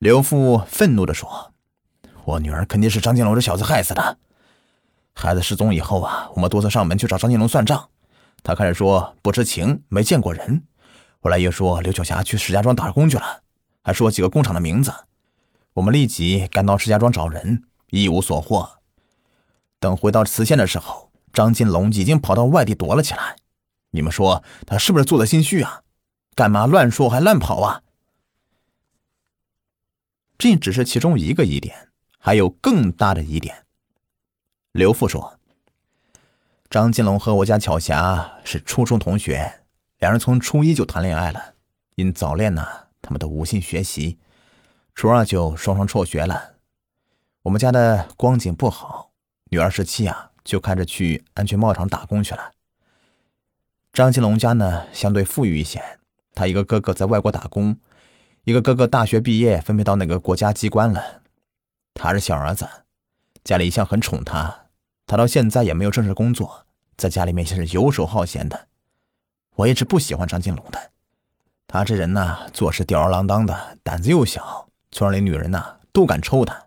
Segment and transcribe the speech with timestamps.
[0.00, 1.52] 刘父愤怒地说
[2.24, 4.16] ：“我女儿肯定是张金龙这小子害死的。
[5.12, 7.90] 孩子失踪以后啊，我们多次上门去找张金龙算账，
[8.42, 10.62] 他开始说不知情，没见过人，
[11.20, 13.42] 后来又说刘巧霞去石家庄打工去了，
[13.82, 14.90] 还说几个工厂的名字。
[15.74, 18.78] 我们立即赶到石家庄找人，一无所获。
[19.78, 23.36] 等回到磁县的时候，张金龙已经跑到外地躲了起来。
[23.90, 25.82] 你们说他是不是做了心虚啊？
[26.34, 27.82] 干嘛乱说还乱跑啊？”
[30.40, 33.66] 这只是其中一个疑点，还有更大的疑点。
[34.72, 35.38] 刘父说
[36.70, 39.60] ：“张金龙和我家巧霞是初中同学，
[39.98, 41.56] 两人从初一就谈恋爱了。
[41.96, 42.66] 因早恋呢，
[43.02, 44.18] 他们都无心学习，
[44.94, 46.54] 初二就双双辍学了。
[47.42, 49.12] 我们家的光景不好，
[49.50, 52.52] 女儿十七啊，就开着去安全帽厂打工去了。
[53.92, 55.98] 张金龙家呢，相对富裕一些，
[56.34, 57.76] 他一个哥哥在外国打工。”
[58.50, 61.22] 一个哥哥大学毕业，分配到那个国家机关了。
[61.94, 62.68] 他是小儿子，
[63.44, 64.66] 家里一向很宠他。
[65.06, 66.66] 他到现在也没有正式工作，
[66.96, 68.66] 在家里面是游手好闲的。
[69.54, 70.90] 我一直不喜欢张金龙的，
[71.68, 76.66] 他这人呢，做事吊儿郎当的，胆子又小，村里女人呢都敢抽他。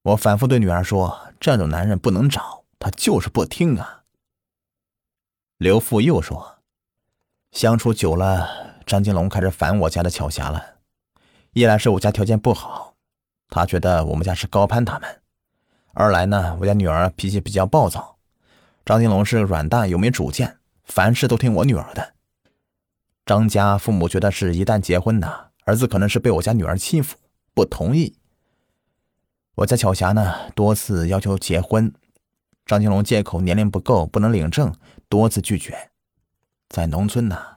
[0.00, 4.04] 我反复对女儿说：“这种男人不能找。”他就是不听啊。
[5.58, 6.60] 刘父又说
[7.52, 10.76] ：“相处久了。”张金龙开始烦我家的巧霞了，
[11.52, 12.94] 一来是我家条件不好，
[13.48, 15.08] 他觉得我们家是高攀他们；
[15.94, 18.18] 二来呢，我家女儿脾气比较暴躁，
[18.84, 22.12] 张金龙是软蛋又没主见，凡事都听我女儿的。
[23.24, 27.16] 张家父母觉得是一旦结婚呢，儿子可能是被我家女儿欺负，
[27.54, 28.18] 不同意。
[29.54, 31.90] 我家巧霞呢，多次要求结婚，
[32.66, 34.74] 张金龙借口年龄不够，不能领证，
[35.08, 35.90] 多次拒绝。
[36.68, 37.53] 在农村呢。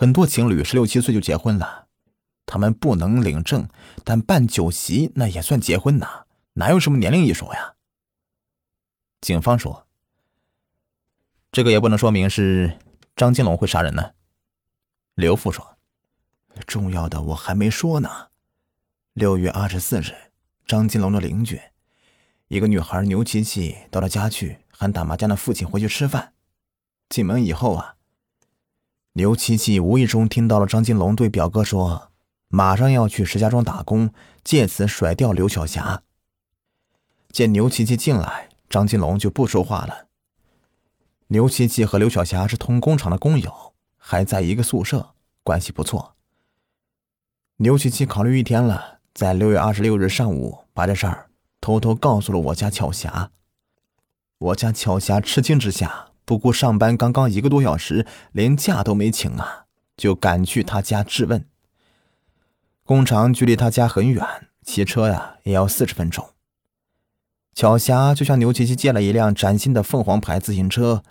[0.00, 1.88] 很多情侣十六七岁就结婚了，
[2.46, 3.68] 他们不能领证，
[4.04, 7.74] 但办酒席那也算结婚呐，哪有什么年龄一说呀？
[9.20, 9.88] 警方说，
[11.50, 12.78] 这个也不能说明是
[13.16, 14.12] 张金龙会杀人呢。
[15.16, 15.76] 刘父说，
[16.64, 18.28] 重要的我还没说呢。
[19.14, 20.14] 六月二十四日，
[20.64, 21.60] 张金龙的邻居，
[22.46, 26.34] 一个女孩牛琪琪到他家去，喊打麻将的父亲回去吃饭，
[27.08, 27.96] 进门以后啊。
[29.12, 32.12] 刘琪琪无意中听到了张金龙对表哥说
[32.48, 34.12] ：“马上要去石家庄打工，
[34.44, 36.02] 借此甩掉刘晓霞。”
[37.32, 40.06] 见刘琪琪进来，张金龙就不说话了。
[41.26, 46.14] 刘琪琪和刘晓霞是同工厂的工友，还在一个宿舍，关系不错。
[47.56, 51.28] 刘琪琪考虑一天了，在六月二十六日上午把这事儿
[51.60, 53.32] 偷偷告诉了我家巧霞。
[54.38, 56.12] 我家巧霞吃惊之下。
[56.28, 59.64] 不顾上班刚刚一个多小时，连假都没请啊，
[59.96, 61.46] 就赶去他家质问。
[62.84, 64.22] 工厂距离他家很远，
[64.62, 66.28] 骑车呀也要四十分钟。
[67.54, 71.02] 巧霞就向牛琪琪借了一辆崭新的凤凰牌自行车。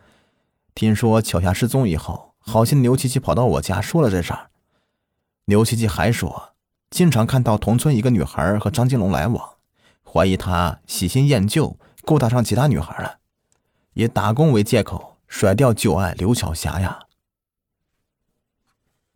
[0.76, 4.52] 听说巧霞失踪以后，好心牛琪琪跑到我家说了这事儿。
[5.46, 6.54] 牛琪琪还说，
[6.92, 9.56] 经常看到同村一个女孩和张金龙来往，
[10.04, 13.18] 怀疑他喜新厌旧，勾搭上其他女孩了。
[13.98, 17.00] 以打工为借口甩掉旧爱刘晓霞呀！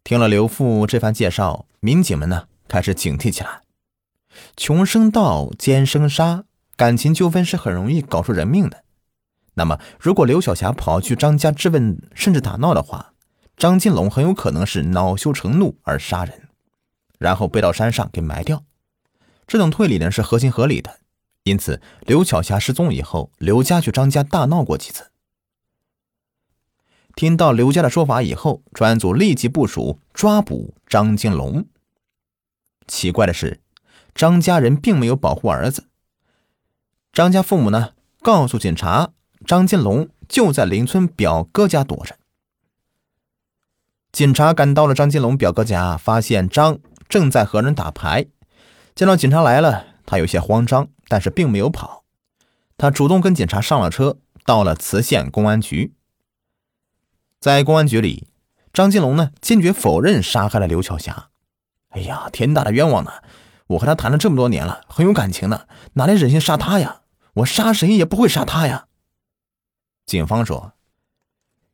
[0.04, 3.62] 听了刘父这番介绍，民警们呢开始警惕起来。
[4.58, 8.84] 穷生盗，奸生杀，感情纠纷是很容易搞出人命的。
[9.54, 13.14] 那么，如果刘晓霞跑去张家质问，甚至打闹的话，
[13.56, 16.50] 张金龙很有可能是恼羞成怒而杀人，
[17.20, 18.64] 然后背到山上给埋掉。
[19.46, 21.01] 这种推理呢是合情合理的。
[21.44, 25.12] 因此，刘巧霞失踪以后，刘家去张家大闹过几次。
[27.16, 31.66] 听到刘家的说法以后，专案组立即部署抓捕张金龙。
[32.88, 33.60] 奇怪的是，
[34.14, 35.88] 张家人并没有保护儿子。
[37.12, 39.12] 张家父母呢，告诉警察，
[39.46, 42.18] 张金龙就在邻村表哥家躲着。
[44.12, 46.80] 警察赶到了张金龙表哥家，发现张
[47.10, 48.28] 正在和人打牌。
[48.94, 50.90] 见到警察来了，他有些慌张。
[51.12, 52.06] 但是并没有跑，
[52.78, 55.94] 他主动跟警察上了车，到了磁县公安局。
[57.38, 58.30] 在公安局里，
[58.72, 61.28] 张金龙呢坚决否认杀害了刘巧霞。
[61.90, 63.12] 哎呀，天大的冤枉呢！
[63.68, 67.02] 我和他谈了这么多年了，很有感情的，哪里忍心杀他呀？
[67.34, 68.88] 我杀谁也不会杀他呀！
[70.06, 70.72] 警方说，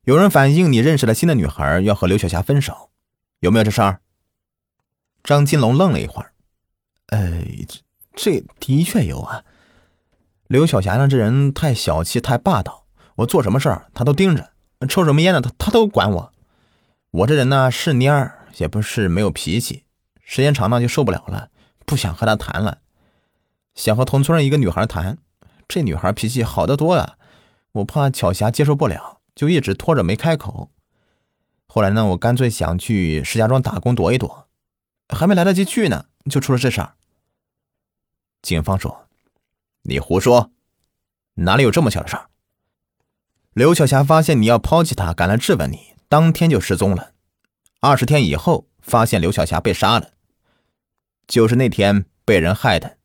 [0.06, 2.90] 有人反映你认识了新的女孩，要和刘巧霞分手，
[3.42, 4.02] 有没有这事儿？
[5.24, 6.34] 张金龙愣了一会儿，
[7.10, 7.44] 呃。
[8.18, 9.44] 这的确有啊，
[10.48, 11.08] 刘晓霞呢？
[11.08, 12.86] 这人太小气，太霸道。
[13.18, 14.46] 我做什么事儿，她都盯着；
[14.90, 16.34] 抽什么烟呢，她她都管我。
[17.12, 19.84] 我这人呢，是蔫儿，也不是没有脾气。
[20.24, 21.50] 时间长了就受不了了，
[21.86, 22.80] 不想和她谈了，
[23.76, 25.20] 想和同村一个女孩谈。
[25.68, 27.18] 这女孩脾气好得多啊，
[27.74, 30.72] 我怕巧霞接受不了，就一直拖着没开口。
[31.68, 34.48] 后来呢，我干脆想去石家庄打工躲一躲，
[35.10, 36.94] 还没来得及去呢，就出了这事儿。
[38.42, 39.08] 警方说
[39.84, 40.52] ：“你胡说，
[41.36, 42.30] 哪里有这么小的事儿？”
[43.54, 47.14] 刘晓霞发现你要抛弃她，赶来质问你，当天就失踪了。
[47.80, 50.12] 二十天以后，发现刘晓霞被杀了，
[51.28, 52.98] 就是那天被人害的。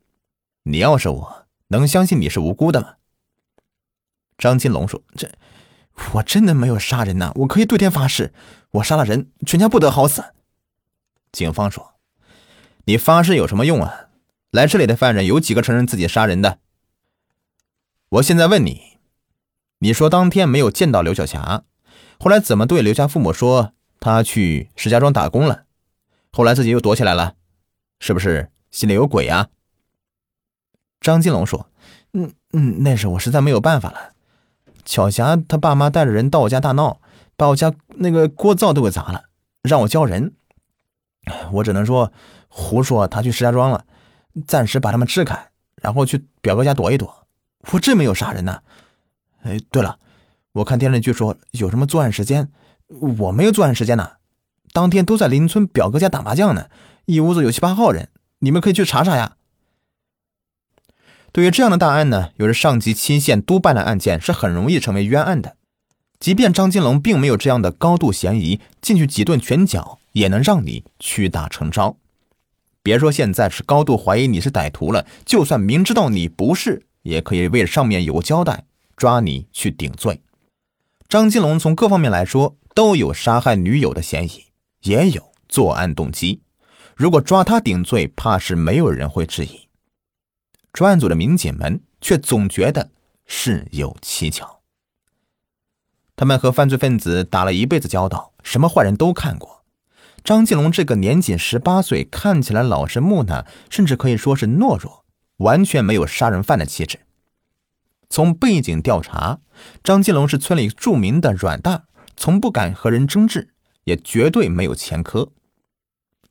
[0.65, 2.97] 你要是我，能相信你是无辜的吗？
[4.39, 5.33] 张金龙说：“这，
[6.15, 7.33] 我真的没有杀人呐！
[7.37, 8.33] 我可以对天发誓，
[8.73, 10.35] 我杀了人，全家不得好死。”
[11.33, 11.95] 警方说
[12.85, 14.11] ：“你发誓有什么用啊？
[14.53, 16.59] 来这里的犯人有几个承认自己杀人的？
[18.11, 18.99] 我现在问你。”
[19.81, 21.65] 你说当天没有见到刘晓霞，
[22.21, 25.65] 后来怎么对刘家父母说他去石家庄打工了？
[26.31, 27.35] 后来自己又躲起来了，
[27.99, 29.49] 是不是心里有鬼啊？
[31.01, 31.71] 张金龙说
[32.13, 34.13] ：“嗯嗯，那是我实在没有办法了。
[34.85, 37.01] 巧霞她爸妈带着人到我家大闹，
[37.39, 39.25] 把我家那个锅灶都给砸了，
[39.63, 40.35] 让我叫人。
[41.53, 42.13] 我只能说
[42.49, 43.85] 胡说，他去石家庄了，
[44.47, 45.51] 暂时把他们支开，
[45.81, 47.27] 然后去表哥家躲一躲。
[47.73, 48.63] 我真没有杀人呐。”
[49.45, 49.99] 哎，对了，
[50.53, 52.51] 我看电视剧说有什么作案时间，
[52.89, 54.13] 我没有作案时间呢。
[54.73, 56.69] 当天都在邻村表哥家打麻将呢，
[57.07, 58.09] 一屋子有七八号人，
[58.39, 59.37] 你们可以去查查呀。
[61.33, 65.57] 对于这样的大案呢，有着上级亲县督办的案件是很容易成为冤案的。
[66.21, 71.97] 即便张金龙并没有这样的高度嫌疑，进去几顿拳脚也能让你屈打成招。
[72.83, 78.65] 别说现在是高度怀疑你是歹徒了，就算明知道你不是，也可以为上面有个交代。
[78.95, 80.23] 抓你去顶罪，
[81.09, 84.45] 张金龙从各方面来说都有杀害女友的嫌疑，
[84.83, 86.43] 也有作案动机。
[86.95, 89.69] 如果抓他顶罪，怕是没有人会质疑。
[90.73, 92.91] 专案组的民警们却总觉得
[93.27, 94.61] 事有蹊跷。
[96.15, 99.62] 他们和犯罪分子打了一辈子交道，什么坏人都看过。
[100.25, 105.05] 张金龙这个年仅十八岁，看起来老实木讷，甚至可以说是懦弱，
[105.39, 107.01] 完全没有杀人犯的气质。
[108.09, 109.41] 从背景调查，
[109.83, 111.85] 张金龙是村里著名的软蛋，
[112.17, 113.55] 从不敢和人争执，
[113.85, 115.33] 也绝对没有前科。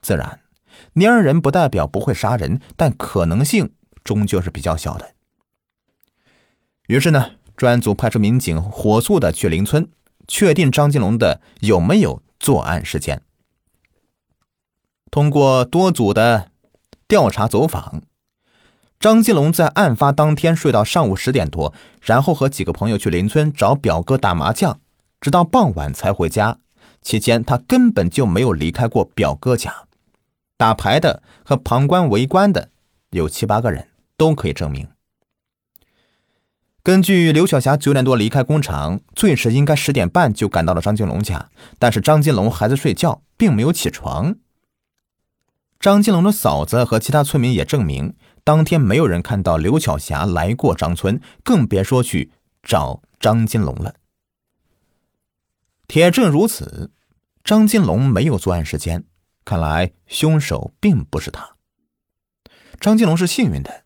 [0.01, 0.39] 自然，
[0.95, 3.73] 蔫人不代表不会杀人，但可能性
[4.03, 5.15] 终究是比较小的。
[6.87, 9.89] 于是呢，专案组派出民警火速的去邻村，
[10.27, 13.21] 确定张金龙的有没有作案时间。
[15.11, 16.49] 通过多组的
[17.07, 18.01] 调查走访。
[18.97, 24.79] 张金龙在案发当天睡到上午十点多，然后和几个朋友去邻村找表哥打麻将，
[25.19, 26.59] 直到傍晚才回家。
[27.01, 29.83] 期间他根本就没有离开过表哥家。
[30.55, 32.69] 打牌的和旁观围观的
[33.09, 34.87] 有七八个人，都可以证明。
[36.83, 44.35] 根据刘晓霞九点多离开工厂，最迟应该十点半就赶到了张金龙家，但是张金龙还在睡觉，并没有起床。
[45.81, 48.15] 张金龙的嫂子和其他村民也证明。
[48.43, 52.31] 当天没有人看到刘巧霞来过张村，更别说去
[52.61, 53.95] 找张金龙了。
[55.87, 56.91] 铁证如此，
[57.43, 59.05] 张金龙没有作案时间，
[59.43, 61.55] 看来凶手并不是他。
[62.79, 63.83] 张金龙是幸运的，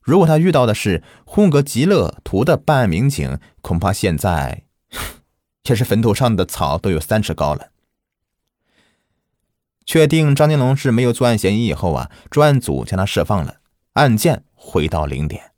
[0.00, 4.64] 如果他遇到的是混格极乐图的办案民警，恐怕现在
[5.68, 7.70] 也是坟头上的草都有三尺高了。
[9.88, 13.60] 确定张金龙是没有作案嫌疑以后啊，专案组将他释放了。
[13.94, 15.52] 案件回到零点，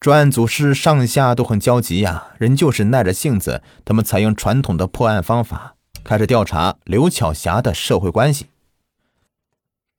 [0.00, 3.62] 专案组是上下都很焦急呀，人就是耐着性子。
[3.84, 8.46] 他们采用传统的破案方法，开始调查刘巧霞的社会关系。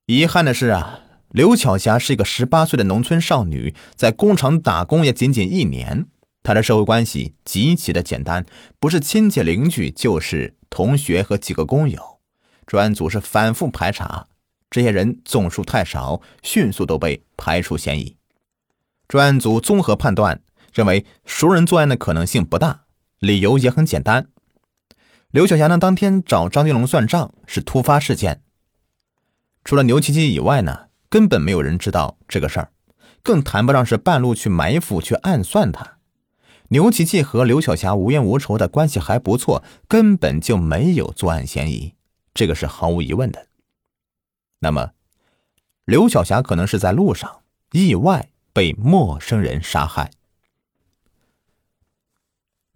[0.08, 1.00] 遗憾的是啊，
[1.30, 6.08] 刘巧霞是一个十八岁的农村少女，在工厂打工也仅仅一年。
[6.44, 8.46] 她的社会关系极其的简单，
[8.82, 12.20] 不是亲戚邻居，就是同学和几个工友。
[12.66, 14.28] 专案组是反复排查。
[14.72, 18.16] 这些人总数太少，迅速都被排除嫌疑。
[19.08, 20.42] 专案组综合判断，
[20.74, 22.86] 认为熟人作案的可能性不大。
[23.20, 24.30] 理由也很简单：
[25.30, 28.42] 刘小霞呢，当天找张金龙算账是突发事件，
[29.66, 32.72] 除了牛七七以外呢，根本没有人知道这个事儿，
[33.22, 35.98] 更谈不上是半路去埋伏去暗算他。
[36.72, 41.96] 牛琪琪和刘晓霞无冤无仇的关系还不错，根本就没有作案嫌疑，
[42.34, 43.48] 这个是毫无疑问的。
[44.60, 44.92] 那么，
[45.84, 47.42] 刘晓霞可能是在路上
[47.74, 50.12] 意外被陌生人杀害。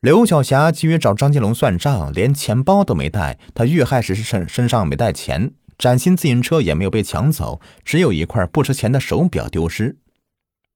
[0.01, 3.39] 刘晓霞急于找张金龙算账，连钱包都没带。
[3.53, 9.97] 她遇害时身身上没带钱，崭新自行车也没有被抢走，只有一块不值钱的手表丢失。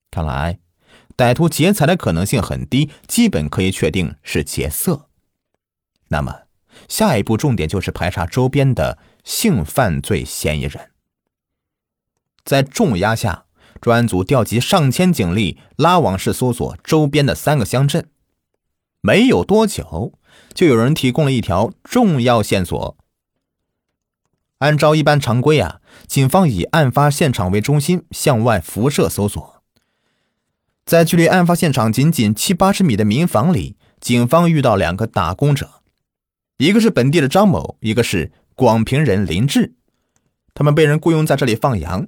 [0.10, 0.60] 看来，
[1.20, 5.10] 歹徒劫财的可能性很低，基本可以确定是劫色。
[6.08, 6.44] 那么，
[6.88, 10.92] 下一步重点就是排查周边的性犯罪嫌疑人。
[12.46, 13.48] 在重压下，
[13.82, 18.10] 专案组调集上千警力，拉网式搜索周边的三个乡镇。
[19.02, 20.14] 没有多久，
[20.54, 22.96] 就有人提供了一条重要线索。
[24.60, 29.59] 按照一般常规啊，警方以案发现场为中心向外辐射搜索。
[30.90, 35.70] 在距离案发现场仅仅七八十米的民房里，警方遇到两个打工者，
[36.58, 39.76] 一个是本地的张某，一个是广平人林志。
[40.56, 42.08] 他们被人雇佣在这里放羊。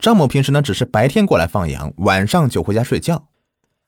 [0.00, 3.28] 张某平时呢只是白天过来放羊，晚上就回家睡觉。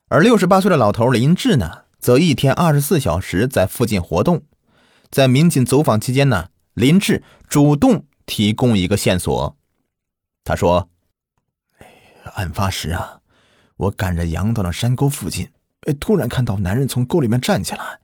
[0.06, 1.86] 而六十八岁的老头林志呢？
[1.98, 4.44] 则一天二十四小时在附近活动，
[5.10, 9.56] 在民警走访期间呢，林志主动提供一个线索。
[10.44, 10.88] 他说
[12.34, 13.19] ：“案发时啊，
[13.80, 15.50] 我赶着羊到了山沟附近，
[15.98, 18.00] 突然看到男人从沟里面站起来。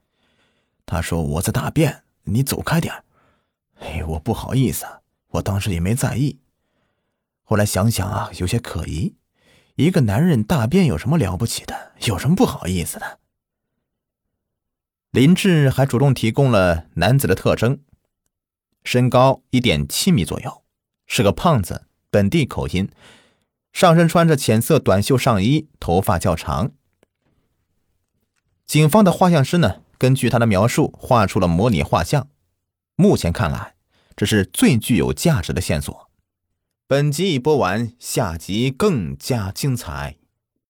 [0.86, 3.04] 他说我在大便，你走开点。
[3.80, 4.86] 哎，我不好意思，
[5.28, 6.38] 我当时也没在意。
[7.42, 9.16] 后来想想啊，有些可疑。
[9.74, 11.92] 一个男人大便有什么了不起的？
[12.06, 13.18] 有什么不好意思的？”
[15.12, 17.80] 林志还主动提供了男子的特征：
[18.82, 20.62] 身高一点七米左右，
[21.06, 22.88] 是个胖子，本地口音，
[23.76, 26.70] 上身穿着浅色短袖上衣，头发较长。
[28.66, 32.28] 警方的画像师呢，根据他的描述画出了模拟画像。
[32.94, 33.74] 目前看来，
[34.16, 36.10] 这是最具有价值的线索。
[36.88, 40.16] 本集已播完，下集更加精彩。